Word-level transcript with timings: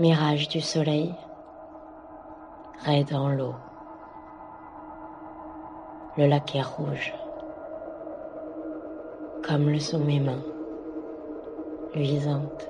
Mirage 0.00 0.46
du 0.46 0.60
soleil, 0.60 1.12
raide 2.84 3.08
dans 3.10 3.30
l'eau. 3.30 3.56
Le 6.16 6.28
lac 6.28 6.54
est 6.54 6.62
rouge, 6.62 7.12
comme 9.44 9.68
le 9.68 9.80
sont 9.80 9.98
mes 9.98 10.20
mains, 10.20 10.44
luisantes. 11.96 12.68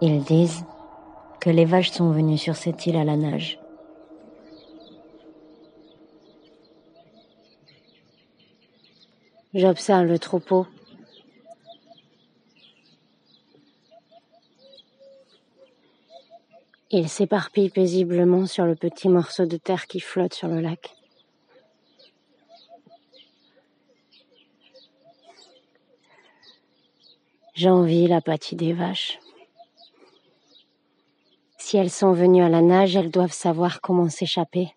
Ils 0.00 0.22
disent 0.22 0.64
que 1.40 1.50
les 1.50 1.64
vaches 1.64 1.90
sont 1.90 2.12
venues 2.12 2.38
sur 2.38 2.54
cette 2.54 2.86
île 2.86 2.96
à 2.96 3.02
la 3.02 3.16
nage. 3.16 3.59
J'observe 9.52 10.04
le 10.04 10.18
troupeau. 10.20 10.68
Il 16.92 17.08
s'éparpille 17.08 17.68
paisiblement 17.68 18.46
sur 18.46 18.64
le 18.64 18.76
petit 18.76 19.08
morceau 19.08 19.46
de 19.46 19.56
terre 19.56 19.88
qui 19.88 19.98
flotte 19.98 20.34
sur 20.34 20.46
le 20.46 20.60
lac. 20.60 20.94
J'envie 27.54 28.06
l'apathie 28.06 28.54
des 28.54 28.72
vaches. 28.72 29.18
Si 31.58 31.76
elles 31.76 31.90
sont 31.90 32.12
venues 32.12 32.44
à 32.44 32.48
la 32.48 32.62
nage, 32.62 32.94
elles 32.94 33.10
doivent 33.10 33.32
savoir 33.32 33.80
comment 33.80 34.08
s'échapper, 34.08 34.72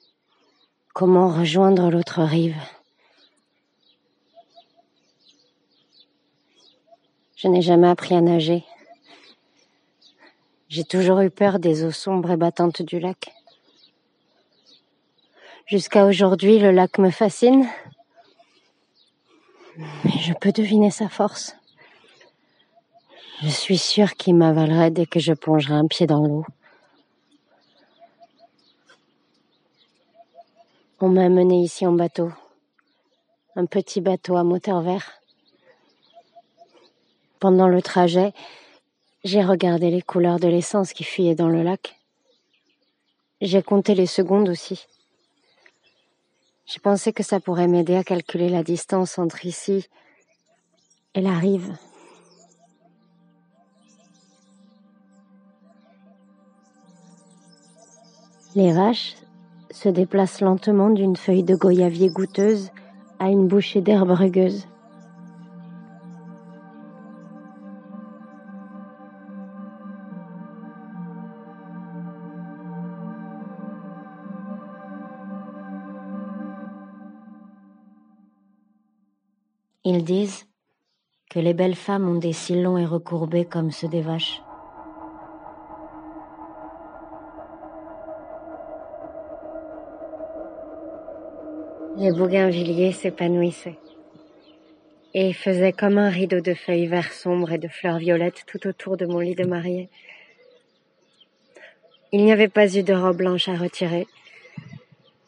comment 0.94 1.30
rejoindre 1.30 1.92
l'autre 1.92 2.24
rive. 2.24 2.58
Je 7.44 7.50
n'ai 7.50 7.62
jamais 7.62 7.90
appris 7.90 8.16
à 8.16 8.22
nager. 8.22 8.64
J'ai 10.70 10.86
toujours 10.86 11.20
eu 11.20 11.30
peur 11.30 11.60
des 11.60 11.84
eaux 11.84 11.92
sombres 11.92 12.32
et 12.32 12.38
battantes 12.38 12.82
du 12.82 13.02
lac. 13.02 13.34
Jusqu'à 15.66 16.06
aujourd'hui, 16.06 16.58
le 16.58 16.72
lac 16.72 17.00
me 17.00 17.10
fascine. 17.10 17.68
Mais 19.76 20.18
je 20.22 20.32
peux 20.40 20.54
deviner 20.54 20.90
sa 20.90 21.10
force. 21.10 21.58
Je 23.42 23.50
suis 23.50 23.78
sûre 23.78 24.14
qu'il 24.14 24.36
m'avalerait 24.36 24.92
dès 24.92 25.06
que 25.06 25.20
je 25.20 25.34
plongerai 25.34 25.74
un 25.74 25.88
pied 25.88 26.08
dans 26.08 26.26
l'eau. 26.26 26.46
On 31.02 31.10
m'a 31.10 31.26
amené 31.26 31.62
ici 31.62 31.86
en 31.86 31.92
bateau. 31.92 32.32
Un 33.58 33.66
petit 33.66 34.00
bateau 34.00 34.38
à 34.38 34.46
moteur 34.46 34.80
vert. 34.80 35.23
Pendant 37.44 37.68
le 37.68 37.82
trajet, 37.82 38.32
j'ai 39.26 39.44
regardé 39.44 39.92
les 39.92 40.02
couleurs 40.02 40.40
de 40.40 40.48
l'essence 40.48 40.94
qui 40.94 41.04
fuyait 41.04 41.36
dans 41.36 41.50
le 41.50 41.62
lac. 41.62 42.00
J'ai 43.42 43.62
compté 43.62 43.96
les 43.96 44.06
secondes 44.06 44.48
aussi. 44.48 44.88
J'ai 46.66 46.80
pensé 46.80 47.12
que 47.12 47.22
ça 47.22 47.42
pourrait 47.42 47.68
m'aider 47.68 47.98
à 47.98 48.06
calculer 48.06 48.48
la 48.48 48.64
distance 48.64 49.20
entre 49.20 49.46
ici 49.46 49.90
et 51.16 51.20
la 51.20 51.38
rive. 51.38 51.76
Les 58.56 58.72
vaches 58.72 59.16
se 59.70 59.90
déplace 59.90 60.40
lentement 60.40 60.92
d'une 60.92 61.18
feuille 61.18 61.44
de 61.44 61.58
goyavier 61.58 62.08
goûteuse 62.08 62.72
à 63.20 63.28
une 63.28 63.50
bouchée 63.50 63.82
d'herbe 63.82 64.12
rugueuse. 64.12 64.66
Disent 80.04 80.48
que 81.30 81.40
les 81.40 81.54
belles 81.54 81.78
femmes 81.78 82.10
ont 82.10 82.20
des 82.20 82.34
cils 82.34 82.62
longs 82.62 82.78
et 82.78 82.86
recourbés 82.86 83.46
comme 83.46 83.72
ceux 83.72 83.88
des 83.88 84.02
vaches. 84.02 84.42
Les 91.96 92.12
bougainvilliers 92.12 92.92
s'épanouissaient 92.92 93.80
et 95.14 95.32
faisaient 95.32 95.72
comme 95.72 95.98
un 95.98 96.10
rideau 96.10 96.42
de 96.42 96.54
feuilles 96.54 96.88
vert 96.88 97.14
sombre 97.14 97.54
et 97.54 97.58
de 97.58 97.70
fleurs 97.70 98.00
violettes 98.00 98.44
tout 98.46 98.68
autour 98.68 98.98
de 98.98 99.06
mon 99.06 99.20
lit 99.20 99.36
de 99.36 99.46
mariée. 99.46 99.88
Il 102.12 102.26
n'y 102.26 102.34
avait 102.34 102.50
pas 102.50 102.76
eu 102.76 102.84
de 102.84 102.94
robe 102.94 103.18
blanche 103.18 103.48
à 103.48 103.56
retirer, 103.56 104.06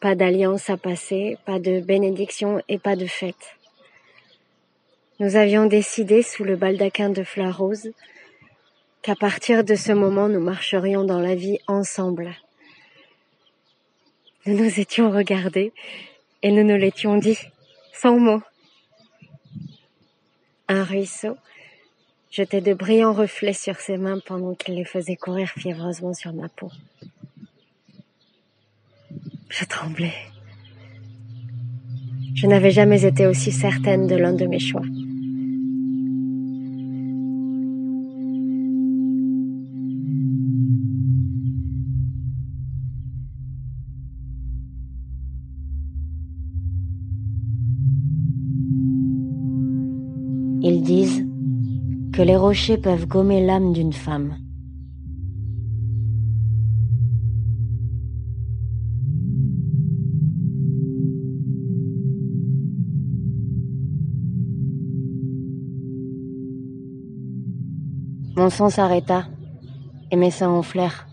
pas 0.01 0.15
d'alliance 0.15 0.69
à 0.69 0.75
passer, 0.75 1.37
pas 1.45 1.59
de 1.59 1.79
bénédiction 1.79 2.61
et 2.67 2.77
pas 2.77 2.97
de 2.97 3.05
fête. 3.05 3.55
Nous 5.19 5.37
avions 5.37 5.65
décidé 5.65 6.23
sous 6.23 6.43
le 6.43 6.57
baldaquin 6.57 7.09
de 7.09 7.23
fleurs 7.23 7.57
roses 7.57 7.91
qu'à 9.01 9.15
partir 9.15 9.63
de 9.63 9.75
ce 9.75 9.93
moment 9.93 10.27
nous 10.27 10.41
marcherions 10.41 11.05
dans 11.05 11.19
la 11.19 11.35
vie 11.35 11.57
ensemble. 11.67 12.35
Nous 14.45 14.57
nous 14.57 14.79
étions 14.79 15.09
regardés 15.09 15.71
et 16.43 16.51
nous 16.51 16.63
nous 16.63 16.75
l'étions 16.75 17.15
dit, 17.15 17.37
sans 17.93 18.19
mots. 18.19 18.41
Un 20.67 20.83
ruisseau 20.83 21.37
jetait 22.29 22.59
de 22.59 22.73
brillants 22.73 23.13
reflets 23.13 23.53
sur 23.53 23.79
ses 23.79 23.97
mains 23.97 24.19
pendant 24.19 24.53
qu'il 24.53 24.75
les 24.75 24.83
faisait 24.83 25.15
courir 25.15 25.49
fiévreusement 25.49 26.13
sur 26.13 26.33
ma 26.33 26.49
peau. 26.49 26.69
Je 29.47 29.63
tremblais. 29.63 30.13
Je 32.35 32.47
n'avais 32.47 32.71
jamais 32.71 33.05
été 33.05 33.25
aussi 33.27 33.49
certaine 33.49 34.07
de 34.07 34.15
l'un 34.15 34.33
de 34.33 34.45
mes 34.45 34.59
choix. 34.59 34.81
Ils 50.61 50.81
disent 50.81 51.25
que 52.11 52.21
les 52.21 52.35
rochers 52.35 52.77
peuvent 52.77 53.07
gommer 53.07 53.45
l'âme 53.45 53.71
d'une 53.71 53.93
femme. 53.93 54.44
Mon 68.35 68.49
sang 68.49 68.69
s'arrêta 68.69 69.27
et 70.11 70.17
mes 70.17 70.29
seins 70.29 70.49
enflèrent. 70.49 71.07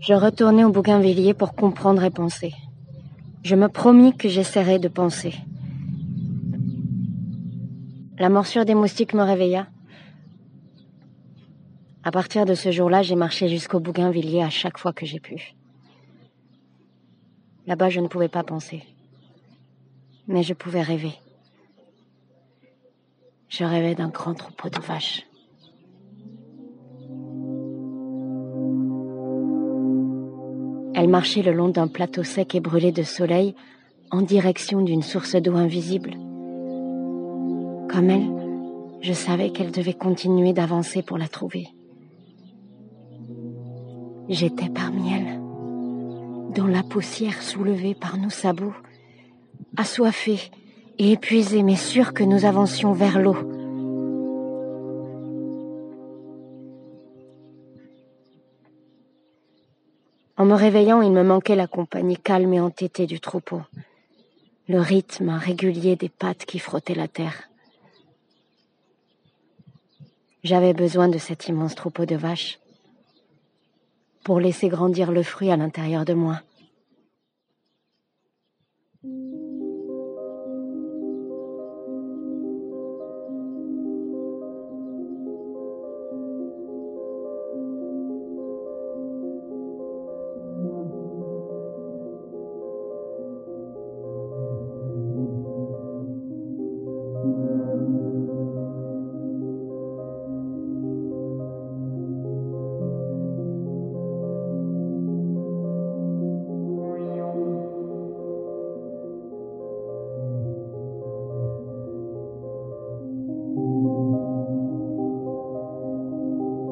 Je 0.00 0.14
retournai 0.14 0.64
au 0.64 0.72
bougainvillier 0.72 1.32
pour 1.32 1.54
comprendre 1.54 2.02
et 2.02 2.10
penser. 2.10 2.52
Je 3.44 3.54
me 3.54 3.68
promis 3.68 4.16
que 4.16 4.28
j'essaierais 4.28 4.80
de 4.80 4.88
penser. 4.88 5.34
La 8.18 8.28
morsure 8.28 8.64
des 8.64 8.74
moustiques 8.74 9.14
me 9.14 9.22
réveilla. 9.22 9.68
À 12.02 12.10
partir 12.10 12.44
de 12.44 12.54
ce 12.54 12.70
jour-là, 12.70 13.02
j'ai 13.02 13.16
marché 13.16 13.48
jusqu'au 13.48 13.80
Bougainvilliers 13.80 14.42
à 14.42 14.50
chaque 14.50 14.78
fois 14.78 14.92
que 14.92 15.06
j'ai 15.06 15.20
pu. 15.20 15.54
Là-bas, 17.66 17.90
je 17.90 18.00
ne 18.00 18.08
pouvais 18.08 18.28
pas 18.28 18.42
penser. 18.42 18.82
Mais 20.26 20.42
je 20.42 20.52
pouvais 20.52 20.82
rêver. 20.82 21.14
Je 23.48 23.64
rêvais 23.64 23.94
d'un 23.94 24.08
grand 24.08 24.34
troupeau 24.34 24.68
de 24.68 24.80
vaches. 24.80 25.26
Elle 30.94 31.08
marchait 31.08 31.42
le 31.42 31.52
long 31.52 31.68
d'un 31.68 31.88
plateau 31.88 32.22
sec 32.22 32.54
et 32.54 32.60
brûlé 32.60 32.92
de 32.92 33.02
soleil 33.02 33.54
en 34.10 34.22
direction 34.22 34.80
d'une 34.80 35.02
source 35.02 35.34
d'eau 35.36 35.56
invisible. 35.56 36.12
Comme 37.90 38.10
elle, 38.10 38.30
je 39.00 39.12
savais 39.12 39.50
qu'elle 39.50 39.70
devait 39.72 39.94
continuer 39.94 40.52
d'avancer 40.52 41.02
pour 41.02 41.18
la 41.18 41.28
trouver. 41.28 41.68
J'étais 44.28 44.70
parmi 44.70 45.12
elles, 45.12 45.40
dans 46.54 46.66
la 46.66 46.82
poussière 46.82 47.42
soulevée 47.42 47.94
par 47.94 48.16
nos 48.16 48.30
sabots, 48.30 48.72
assoiffée 49.76 50.38
et 50.98 51.12
épuisée, 51.12 51.62
mais 51.62 51.76
sûre 51.76 52.14
que 52.14 52.24
nous 52.24 52.44
avancions 52.44 52.92
vers 52.92 53.20
l'eau. 53.20 53.36
En 60.36 60.46
me 60.46 60.54
réveillant, 60.54 61.00
il 61.00 61.12
me 61.12 61.22
manquait 61.22 61.56
la 61.56 61.66
compagnie 61.66 62.18
calme 62.18 62.54
et 62.54 62.60
entêtée 62.60 63.06
du 63.06 63.20
troupeau, 63.20 63.62
le 64.68 64.80
rythme 64.80 65.30
régulier 65.30 65.96
des 65.96 66.08
pattes 66.08 66.44
qui 66.44 66.58
frottaient 66.58 66.94
la 66.94 67.08
terre. 67.08 67.48
J'avais 70.42 70.74
besoin 70.74 71.08
de 71.08 71.18
cet 71.18 71.48
immense 71.48 71.74
troupeau 71.74 72.04
de 72.04 72.16
vaches 72.16 72.58
pour 74.24 74.40
laisser 74.40 74.68
grandir 74.68 75.12
le 75.12 75.22
fruit 75.22 75.50
à 75.50 75.56
l'intérieur 75.56 76.04
de 76.04 76.14
moi. 76.14 76.40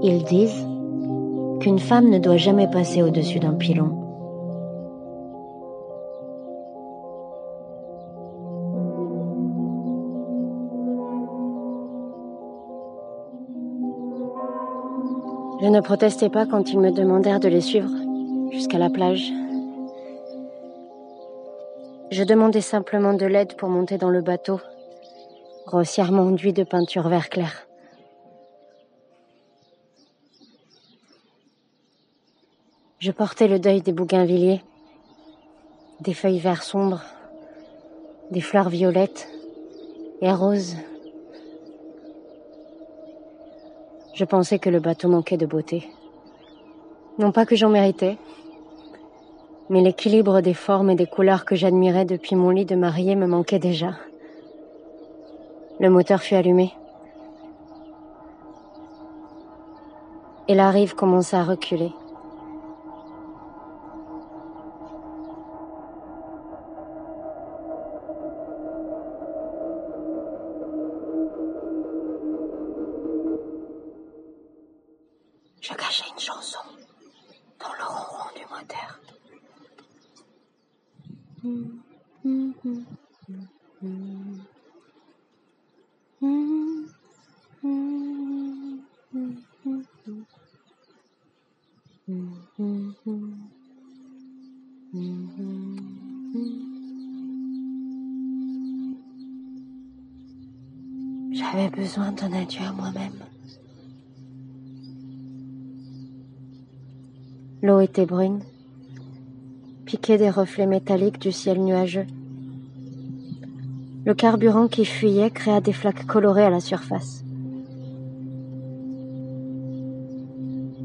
Ils 0.04 0.24
disent 0.24 0.66
qu'une 1.60 1.78
femme 1.78 2.10
ne 2.10 2.18
doit 2.18 2.36
jamais 2.36 2.68
passer 2.68 3.04
au-dessus 3.04 3.38
d'un 3.38 3.54
pilon. 3.54 4.02
Je 15.60 15.68
ne 15.68 15.80
protestais 15.80 16.28
pas 16.28 16.46
quand 16.46 16.72
ils 16.72 16.80
me 16.80 16.90
demandèrent 16.90 17.38
de 17.38 17.46
les 17.46 17.60
suivre 17.60 17.90
jusqu'à 18.50 18.78
la 18.78 18.90
plage. 18.90 19.32
Je 22.10 22.24
demandais 22.24 22.60
simplement 22.60 23.14
de 23.14 23.26
l'aide 23.26 23.54
pour 23.54 23.68
monter 23.68 23.98
dans 23.98 24.10
le 24.10 24.20
bateau, 24.20 24.58
grossièrement 25.64 26.24
enduit 26.24 26.52
de 26.52 26.64
peinture 26.64 27.08
vert 27.08 27.28
clair. 27.28 27.68
Je 33.02 33.10
portais 33.10 33.48
le 33.48 33.58
deuil 33.58 33.82
des 33.82 33.90
bougainvilliers, 33.90 34.62
des 35.98 36.14
feuilles 36.14 36.38
vert 36.38 36.62
sombres, 36.62 37.02
des 38.30 38.40
fleurs 38.40 38.68
violettes 38.68 39.28
et 40.20 40.30
roses. 40.30 40.76
Je 44.14 44.24
pensais 44.24 44.60
que 44.60 44.70
le 44.70 44.78
bateau 44.78 45.08
manquait 45.08 45.36
de 45.36 45.46
beauté. 45.46 45.90
Non 47.18 47.32
pas 47.32 47.44
que 47.44 47.56
j'en 47.56 47.70
méritais, 47.70 48.18
mais 49.68 49.80
l'équilibre 49.80 50.40
des 50.40 50.54
formes 50.54 50.90
et 50.90 50.94
des 50.94 51.08
couleurs 51.08 51.44
que 51.44 51.56
j'admirais 51.56 52.04
depuis 52.04 52.36
mon 52.36 52.50
lit 52.50 52.66
de 52.66 52.76
mariée 52.76 53.16
me 53.16 53.26
manquait 53.26 53.58
déjà. 53.58 53.96
Le 55.80 55.90
moteur 55.90 56.22
fut 56.22 56.36
allumé. 56.36 56.72
Et 60.46 60.54
la 60.54 60.70
rive 60.70 60.94
commença 60.94 61.40
à 61.40 61.42
reculer. 61.42 61.90
J'avais 101.32 101.70
besoin 101.70 102.12
d'un 102.12 102.32
adieu 102.32 102.62
à 102.62 102.72
moi-même. 102.72 103.24
L'eau 107.62 107.80
était 107.80 108.06
brune, 108.06 108.42
des 109.96 110.30
reflets 110.30 110.66
métalliques 110.66 111.20
du 111.20 111.32
ciel 111.32 111.60
nuageux. 111.60 112.06
Le 114.04 114.14
carburant 114.14 114.66
qui 114.66 114.84
fuyait 114.84 115.30
créa 115.30 115.60
des 115.60 115.72
flaques 115.72 116.06
colorées 116.06 116.44
à 116.44 116.50
la 116.50 116.60
surface. 116.60 117.24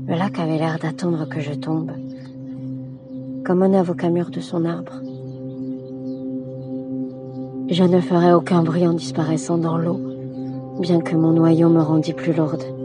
Le 0.07 0.15
lac 0.15 0.39
avait 0.39 0.57
l'air 0.57 0.77
d'attendre 0.79 1.27
que 1.27 1.39
je 1.39 1.53
tombe, 1.53 1.91
comme 3.43 3.63
un 3.63 3.73
avocat 3.73 4.09
mûr 4.09 4.29
de 4.29 4.39
son 4.39 4.65
arbre. 4.65 5.01
Je 7.69 7.83
ne 7.83 7.99
ferai 7.99 8.33
aucun 8.33 8.61
bruit 8.61 8.87
en 8.87 8.93
disparaissant 8.93 9.57
dans 9.57 9.77
l'eau, 9.77 9.99
bien 10.79 11.01
que 11.01 11.15
mon 11.15 11.31
noyau 11.31 11.69
me 11.69 11.81
rendît 11.81 12.13
plus 12.13 12.33
lourde. 12.33 12.76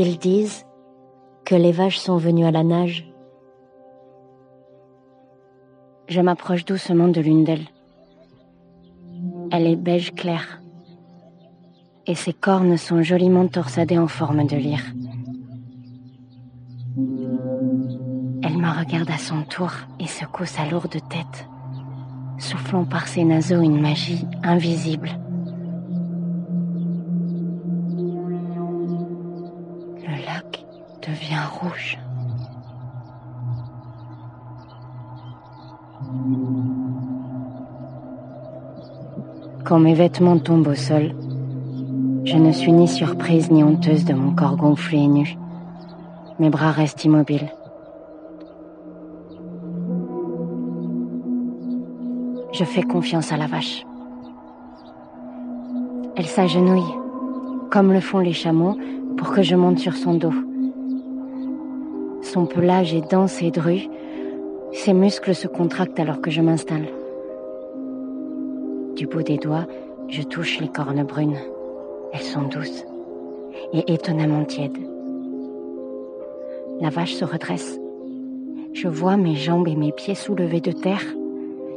Ils 0.00 0.16
disent 0.16 0.64
que 1.44 1.56
les 1.56 1.72
vaches 1.72 1.98
sont 1.98 2.18
venues 2.18 2.44
à 2.44 2.52
la 2.52 2.62
nage. 2.62 3.12
Je 6.06 6.20
m'approche 6.20 6.64
doucement 6.64 7.08
de 7.08 7.20
l'une 7.20 7.42
d'elles. 7.42 7.66
Elle 9.50 9.66
est 9.66 9.74
beige 9.74 10.14
clair 10.14 10.62
et 12.06 12.14
ses 12.14 12.32
cornes 12.32 12.76
sont 12.76 13.02
joliment 13.02 13.48
torsadées 13.48 13.98
en 13.98 14.06
forme 14.06 14.46
de 14.46 14.54
lyre. 14.54 14.84
Elle 18.44 18.56
me 18.56 18.78
regarde 18.78 19.10
à 19.10 19.18
son 19.18 19.42
tour 19.42 19.72
et 19.98 20.06
secoue 20.06 20.46
sa 20.46 20.64
lourde 20.64 21.00
tête, 21.10 21.48
soufflant 22.38 22.84
par 22.84 23.08
ses 23.08 23.24
naseaux 23.24 23.62
une 23.62 23.80
magie 23.80 24.24
invisible. 24.44 25.10
Devient 31.08 31.46
rouge. 31.60 31.98
Quand 39.64 39.78
mes 39.78 39.94
vêtements 39.94 40.38
tombent 40.38 40.68
au 40.68 40.74
sol, 40.74 41.14
je 42.24 42.36
ne 42.36 42.52
suis 42.52 42.72
ni 42.72 42.88
surprise 42.88 43.50
ni 43.50 43.64
honteuse 43.64 44.04
de 44.04 44.14
mon 44.14 44.34
corps 44.34 44.56
gonflé 44.56 44.98
et 44.98 45.08
nu. 45.08 45.36
Mes 46.38 46.50
bras 46.50 46.72
restent 46.72 47.04
immobiles. 47.04 47.52
Je 52.52 52.64
fais 52.64 52.82
confiance 52.82 53.32
à 53.32 53.36
la 53.36 53.46
vache. 53.46 53.84
Elle 56.16 56.26
s'agenouille, 56.26 56.94
comme 57.70 57.92
le 57.92 58.00
font 58.00 58.18
les 58.18 58.32
chameaux, 58.32 58.76
pour 59.16 59.30
que 59.30 59.42
je 59.42 59.54
monte 59.54 59.78
sur 59.78 59.94
son 59.94 60.14
dos. 60.14 60.47
Son 62.32 62.44
pelage 62.44 62.92
est 62.92 63.10
dense 63.10 63.40
et 63.40 63.50
dru. 63.50 63.88
Ses 64.72 64.92
muscles 64.92 65.34
se 65.34 65.48
contractent 65.48 65.98
alors 65.98 66.20
que 66.20 66.30
je 66.30 66.42
m'installe. 66.42 66.86
Du 68.96 69.06
bout 69.06 69.22
des 69.22 69.38
doigts, 69.38 69.66
je 70.08 70.20
touche 70.20 70.60
les 70.60 70.68
cornes 70.68 71.04
brunes. 71.04 71.38
Elles 72.12 72.20
sont 72.20 72.42
douces 72.42 72.84
et 73.72 73.94
étonnamment 73.94 74.44
tièdes. 74.44 74.76
La 76.82 76.90
vache 76.90 77.14
se 77.14 77.24
redresse. 77.24 77.80
Je 78.74 78.88
vois 78.88 79.16
mes 79.16 79.36
jambes 79.36 79.66
et 79.66 79.76
mes 79.76 79.92
pieds 79.92 80.14
soulevés 80.14 80.60
de 80.60 80.72
terre, 80.72 81.04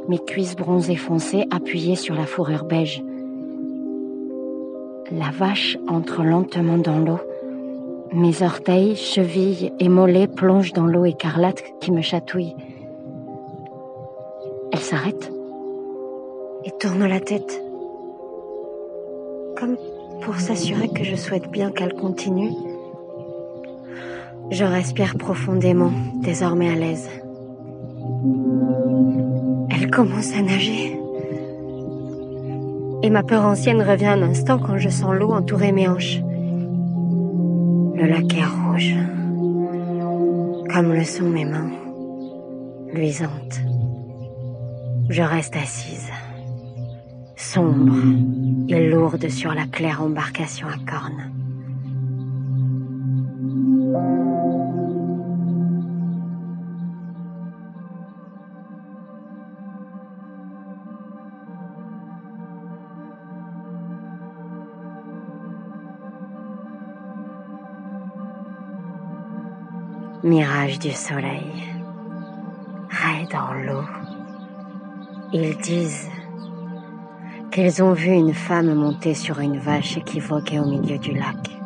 mes 0.08 0.18
cuisses 0.18 0.54
bronzées 0.54 0.96
foncées 0.96 1.46
appuyées 1.50 1.96
sur 1.96 2.14
la 2.14 2.26
fourrure 2.26 2.64
beige. 2.64 3.02
La 5.12 5.30
vache 5.30 5.78
entre 5.88 6.22
lentement 6.22 6.76
dans 6.76 6.98
l'eau 6.98 7.20
Mes 8.14 8.42
orteils, 8.42 8.94
chevilles 8.94 9.72
et 9.80 9.88
mollets 9.88 10.26
plongent 10.26 10.74
dans 10.74 10.86
l'eau 10.86 11.06
écarlate 11.06 11.62
qui 11.80 11.90
me 11.92 12.02
chatouille. 12.02 12.54
Elle 14.70 14.80
s'arrête 14.80 15.32
et 16.64 16.70
tourne 16.78 17.06
la 17.06 17.20
tête, 17.20 17.62
comme 19.58 19.78
pour 20.20 20.36
s'assurer 20.36 20.90
que 20.90 21.04
je 21.04 21.16
souhaite 21.16 21.50
bien 21.50 21.70
qu'elle 21.70 21.94
continue. 21.94 22.52
Je 24.50 24.64
respire 24.64 25.16
profondément, 25.16 25.92
désormais 26.16 26.68
à 26.68 26.74
l'aise. 26.74 27.08
Elle 29.70 29.90
commence 29.90 30.36
à 30.36 30.42
nager. 30.42 30.98
Et 33.02 33.08
ma 33.08 33.22
peur 33.22 33.46
ancienne 33.46 33.80
revient 33.80 34.06
un 34.06 34.22
instant 34.22 34.58
quand 34.58 34.76
je 34.76 34.90
sens 34.90 35.14
l'eau 35.14 35.30
entourer 35.30 35.72
mes 35.72 35.88
hanches. 35.88 36.20
Le 38.02 38.08
lac 38.08 38.32
rouge, 38.32 38.96
comme 40.74 40.92
le 40.92 41.04
sont 41.04 41.28
mes 41.28 41.44
mains, 41.44 41.70
luisantes. 42.92 43.60
Je 45.08 45.22
reste 45.22 45.54
assise, 45.54 46.10
sombre 47.36 47.94
et 48.68 48.90
lourde 48.90 49.28
sur 49.28 49.54
la 49.54 49.66
claire 49.66 50.02
embarcation 50.02 50.66
à 50.66 50.78
cornes. 50.84 51.30
Mirage 70.24 70.78
du 70.78 70.92
soleil, 70.92 71.52
ray 72.90 73.26
dans 73.26 73.52
l'eau. 73.54 73.84
Ils 75.32 75.56
disent 75.58 76.08
qu'ils 77.50 77.82
ont 77.82 77.92
vu 77.92 78.10
une 78.10 78.32
femme 78.32 78.72
monter 78.74 79.14
sur 79.14 79.40
une 79.40 79.58
vache 79.58 79.96
équivoquée 79.96 80.60
au 80.60 80.66
milieu 80.66 80.98
du 80.98 81.12
lac. 81.12 81.61